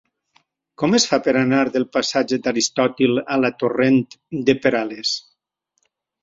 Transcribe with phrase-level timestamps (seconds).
[0.83, 4.01] Com es fa per anar del passatge d'Aristòtil a la torrent
[4.49, 5.13] de Perales?